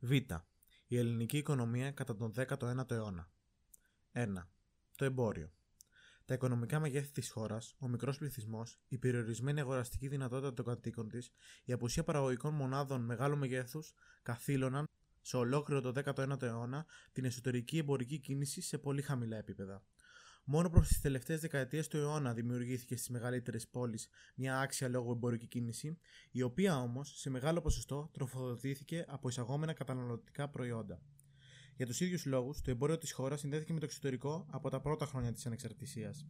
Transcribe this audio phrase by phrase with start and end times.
[0.00, 0.10] Β.
[0.86, 3.30] Η ελληνική οικονομία κατά τον 19ο αιώνα.
[4.12, 4.26] 1.
[4.96, 5.52] Το εμπόριο.
[6.24, 11.30] Τα οικονομικά μεγέθη της χώρας, ο μικρός πληθυσμός, η περιορισμένη αγοραστική δυνατότητα των κατοίκων της,
[11.64, 14.84] η απουσία παραγωγικών μονάδων μεγάλου μεγέθους καθήλωναν
[15.20, 19.84] σε ολόκληρο το 19ο αιώνα την εσωτερική εμπορική κίνηση σε πολύ χαμηλά επίπεδα.
[20.52, 25.46] Μόνο προς τις τελευταίες δεκαετίες του αιώνα δημιουργήθηκε στις μεγαλύτερες πόλεις μια άξια λόγω εμπορική
[25.46, 25.98] κίνηση,
[26.30, 31.02] η οποία όμως σε μεγάλο ποσοστό τροφοδοτήθηκε από εισαγόμενα καταναλωτικά προϊόντα.
[31.80, 35.06] Για τους ίδιους λόγους, το εμπόριο της χώρας συνδέθηκε με το εξωτερικό από τα πρώτα
[35.06, 36.26] χρόνια της ανεξαρτησίας.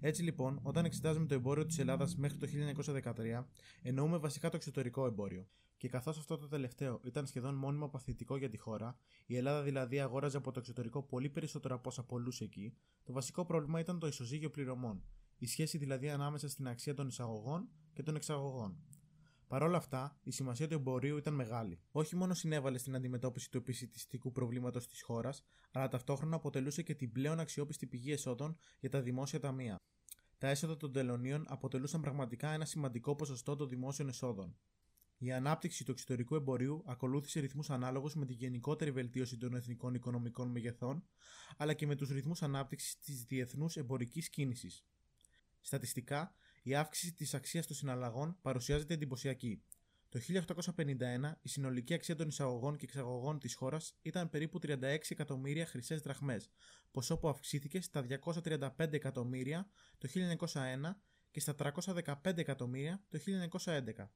[0.00, 3.46] Έτσι λοιπόν, όταν εξετάζουμε το εμπόριο της Ελλάδας μέχρι το 1913,
[3.82, 5.46] εννοούμε βασικά το εξωτερικό εμπόριο.
[5.76, 10.00] Και καθώς αυτό το τελευταίο ήταν σχεδόν μόνιμο παθητικό για τη χώρα, η Ελλάδα δηλαδή
[10.00, 14.06] αγόραζε από το εξωτερικό πολύ περισσότερο από όσα πολλούσε εκεί, το βασικό πρόβλημα ήταν το
[14.06, 15.02] ισοζύγιο πληρωμών,
[15.38, 18.76] η σχέση δηλαδή ανάμεσα στην αξία των εισαγωγών και των εξαγωγών.
[19.50, 21.80] Παρ' όλα αυτά, η σημασία του εμπορίου ήταν μεγάλη.
[21.90, 27.12] Όχι μόνο συνέβαλε στην αντιμετώπιση του επισητιστικού προβλήματος της χώρας, αλλά ταυτόχρονα αποτελούσε και την
[27.12, 29.76] πλέον αξιόπιστη πηγή εσόδων για τα δημόσια ταμεία.
[30.38, 34.56] Τα έσοδα των τελωνίων αποτελούσαν πραγματικά ένα σημαντικό ποσοστό των δημόσιων εσόδων.
[35.18, 40.50] Η ανάπτυξη του εξωτερικού εμπορίου ακολούθησε ρυθμούς ανάλογους με τη γενικότερη βελτίωση των εθνικών οικονομικών
[40.50, 41.04] μεγεθών,
[41.56, 44.84] αλλά και με τους ρυθμούς ανάπτυξης της διεθνούς εμπορικής κίνησης.
[45.60, 49.62] Στατιστικά, η αύξηση της αξίας των συναλλαγών παρουσιάζεται εντυπωσιακή.
[50.08, 50.20] Το
[50.76, 56.00] 1851 η συνολική αξία των εισαγωγών και εξαγωγών της χώρας ήταν περίπου 36 εκατομμύρια χρυσές
[56.00, 56.50] δραχμές,
[56.90, 60.96] ποσό που αυξήθηκε στα 235 εκατομμύρια το 1901
[61.30, 63.18] και στα 315 εκατομμύρια το
[63.64, 64.10] 1911.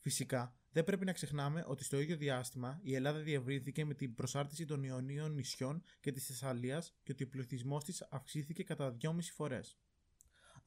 [0.00, 4.64] Φυσικά, δεν πρέπει να ξεχνάμε ότι στο ίδιο διάστημα η Ελλάδα διευρύνθηκε με την προσάρτηση
[4.64, 9.78] των Ιωνίων νησιών και της Θεσσαλίας και ότι ο πληθυσμός της αυξήθηκε κατά 2,5 φορές.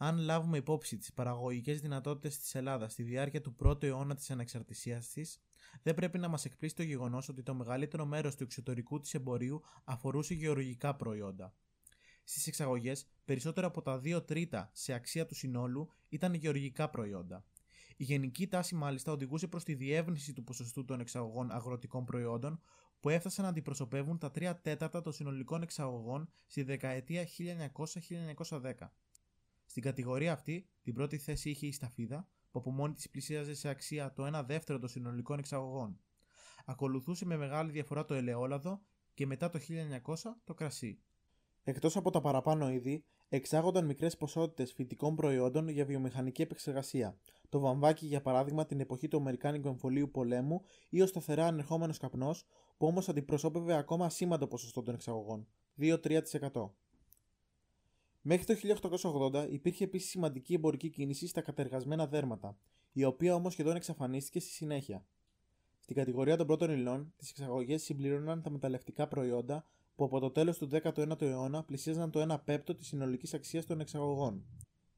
[0.04, 5.04] Αν λάβουμε υπόψη τις παραγωγικές δυνατότητες της Ελλάδας στη διάρκεια του πρώτου αιώνα της ανεξαρτησία
[5.14, 5.42] της,
[5.82, 9.62] δεν πρέπει να μας εκπλήσει το γεγονός ότι το μεγαλύτερο μέρος του εξωτερικού της εμπορίου
[9.84, 11.56] αφορούσε γεωργικά προϊόντα.
[12.24, 17.46] Στις εξαγωγές, περισσότερο από τα 2 τρίτα σε αξία του συνόλου ήταν γεωργικά προϊόντα.
[17.98, 22.62] Η γενική τάση μάλιστα οδηγούσε προς τη διεύνηση του ποσοστού των εξαγωγών αγροτικών προϊόντων
[23.00, 27.28] που έφτασαν να αντιπροσωπεύουν τα 3 τέταρτα των συνολικών εξαγωγών στη δεκαετία
[28.48, 28.74] 1900-1910.
[29.72, 33.70] Στην κατηγορία αυτή, την πρώτη θέση είχε η σταφίδα, που από μόνη της πλησίαζε σε
[33.70, 36.00] αξία το 1 δεύτερο των συνολικών εξαγωγών.
[36.66, 38.82] Ακολουθούσε με μεγάλη διαφορά το ελαιόλαδο
[39.14, 41.00] και μετά το 1900 το κρασί.
[41.64, 47.18] Εκτός από τα παραπάνω είδη, εξάγονταν μικρές ποσότητες φυτικών προϊόντων για βιομηχανική επεξεργασία.
[47.50, 52.46] Το βαμβάκι, για παράδειγμα, την εποχή του Αμερικάνικου εμφολίου πολέμου ή ο σταθερά ανερχόμενος καπνός,
[52.78, 56.76] που όμως αντιπροσώπευε ακόμα ασήμαντο ποσοστό των εξαγωγών, 2-3%.
[58.22, 58.78] Μέχρι το
[59.34, 62.58] 1880 υπήρχε επίσης σημαντική εμπορική κίνηση στα κατεργασμένα δέρματα,
[62.92, 65.06] η οποία όμως σχεδόν εξαφανίστηκε στη συνέχεια.
[65.80, 69.66] Στην κατηγορία των πρώτων υλών, τις εξαγωγές συμπλήρωναν τα μεταλλευτικά προϊόντα
[69.96, 73.80] που από το τέλος του 19ου αιώνα πλησίαζαν το 1 πέπτο της συνολικής αξίας των
[73.80, 74.46] εξαγωγών.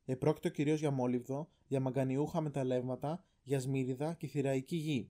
[0.05, 5.09] Επρόκειτο κυρίως για μόλιβδο, για μαγκανιούχα μεταλλεύματα, για σμύριδα και θηραϊκή γη.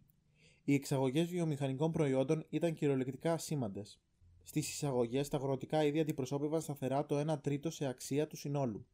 [0.63, 4.01] Οι εξαγωγές βιομηχανικών προϊόντων ήταν κυριολεκτικά ασήμαντες.
[4.43, 8.85] Στις εισαγωγές, τα αγροτικά είδη αντιπροσώπευαν σταθερά το 1 τρίτο σε αξία του συνόλου.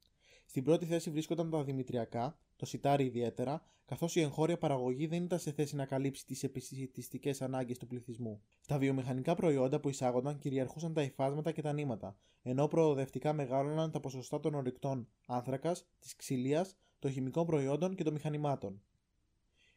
[0.45, 5.39] Στην πρώτη θέση βρίσκονταν τα δημητριακά, το σιτάρι ιδιαίτερα, καθώς η εγχώρια παραγωγή δεν ήταν
[5.39, 8.41] σε θέση να καλύψει τις επιστημιστικές ανάγκες του πληθυσμού.
[8.59, 13.99] Στα βιομηχανικά προϊόντα που εισάγονταν κυριαρχούσαν τα υφάσματα και τα νήματα, ενώ προοδευτικά μεγάλωναν τα
[13.99, 18.81] ποσοστά των ορυκτών άνθρακας, της ξυλίας, των χημικών προϊόντων και των μηχανημάτων.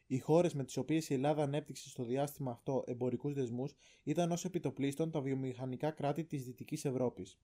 [0.07, 4.45] Οι χώρες με τις οποίες η Ελλάδα ανέπτυξε στο διάστημα αυτό εμπορικούς δεσμούς ήταν ως
[4.45, 7.37] επιτοπλίστων τα βιομηχανικά κράτη της Δυτικής Ευρώπης.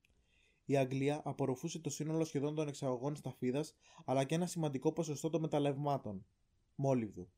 [0.64, 3.64] Η Αγγλία απορροφούσε το σύνολο σχεδόν των εξαγωγών σταφίδα
[4.04, 6.26] αλλά και ένα σημαντικό ποσοστό των μεταλλευμάτων,
[6.74, 7.30] μόλιβδου.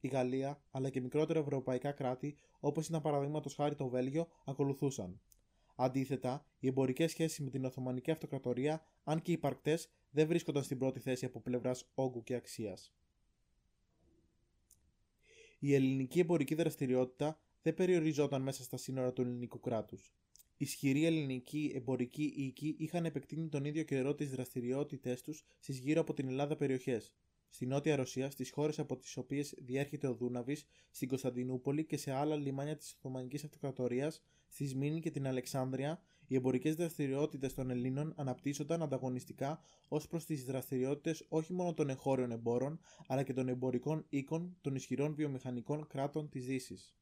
[0.00, 5.20] Η Γαλλία αλλά και μικρότερα ευρωπαϊκά κράτη, όπως ήταν παραδείγματος χάρη το Βέλγιο, ακολουθούσαν.
[5.76, 11.00] Αντίθετα, οι εμπορικές σχέσεις με την Οθωμανική Αυτοκρατορία, αν και υπαρκτές, δεν βρίσκονταν στην πρώτη
[11.00, 12.94] θέση από πλευράς όγκου και αξίας
[15.66, 20.12] η ελληνική εμπορική δραστηριότητα δεν περιοριζόταν μέσα στα σύνορα του ελληνικού κράτους.
[20.56, 26.14] Ισχυροί ελληνικοί εμπορικοί οίκοι είχαν επεκτείνει τον ίδιο καιρό τις δραστηριότητές τους στις γύρω από
[26.14, 27.12] την Ελλάδα περιοχές.
[27.54, 32.12] Στη Νότια Ρωσία, στις χώρες από τις οποίες διέρχεται ο Δούναβης, στην Κωνσταντινούπολη και σε
[32.12, 38.12] άλλα λιμάνια της Οθωμανικής Αυτοκρατορίας, στη Σμήνη και την Αλεξάνδρεια, οι εμπορικές δραστηριότητες των Ελλήνων
[38.16, 44.06] αναπτύσσονταν ανταγωνιστικά ως προς τις δραστηριότητες όχι μόνο των εγχώριων εμπόρων, αλλά και των εμπορικών
[44.08, 46.94] οίκων των ισχυρών βιομηχανικών κράτων της Δύσης.